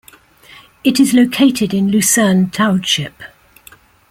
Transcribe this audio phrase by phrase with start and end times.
[0.83, 3.21] It is located in Luzerne Township.